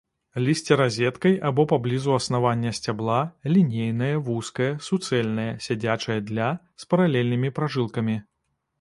[0.45, 3.19] Лісце разеткай або паблізу аснавання сцябла,
[3.57, 8.23] лінейнае, вузкае, суцэльнае, сядзячае для, з паралельнымі пражылкамі.